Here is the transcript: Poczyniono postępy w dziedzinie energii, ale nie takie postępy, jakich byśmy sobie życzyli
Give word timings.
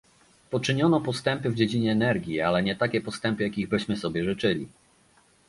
Poczyniono 0.49 1.01
postępy 1.01 1.49
w 1.49 1.55
dziedzinie 1.55 1.91
energii, 1.91 2.41
ale 2.41 2.63
nie 2.63 2.75
takie 2.75 3.01
postępy, 3.01 3.43
jakich 3.43 3.69
byśmy 3.69 3.97
sobie 3.97 4.23
życzyli 4.23 4.67